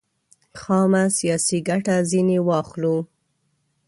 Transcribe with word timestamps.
خامه 0.61 1.03
سیاسي 1.17 1.57
ګټه 1.69 1.95
ځنې 2.09 2.37
واخلو. 2.47 2.95